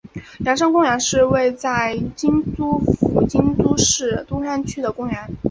[0.39, 5.29] 圆山公园是位在京都府京都市东山区的公园。